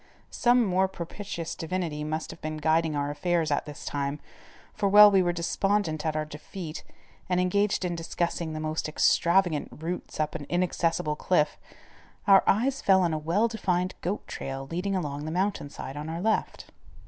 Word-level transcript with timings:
Some 0.31 0.65
more 0.65 0.87
propitious 0.87 1.53
divinity 1.53 2.03
must 2.03 2.31
have 2.31 2.41
been 2.41 2.57
guiding 2.57 2.95
our 2.95 3.11
affairs 3.11 3.51
at 3.51 3.65
this 3.67 3.85
time, 3.85 4.19
for 4.73 4.89
while 4.89 5.11
we 5.11 5.21
were 5.21 5.31
despondent 5.31 6.07
at 6.07 6.15
our 6.15 6.25
defeat, 6.25 6.83
and 7.29 7.39
engaged 7.39 7.85
in 7.85 7.93
discussing 7.93 8.53
the 8.53 8.59
most 8.59 8.89
extravagant 8.89 9.69
routes 9.71 10.19
up 10.19 10.33
an 10.33 10.47
inaccessible 10.49 11.15
cliff, 11.15 11.59
our 12.25 12.43
eyes 12.47 12.81
fell 12.81 13.03
on 13.03 13.13
a 13.13 13.19
well 13.19 13.47
defined 13.47 13.93
goat 14.01 14.25
trail 14.27 14.65
leading 14.71 14.95
along 14.95 15.25
the 15.25 15.29
mountain 15.31 15.69
side 15.69 15.95
on 15.95 16.09
our 16.09 16.19
left. 16.19 16.71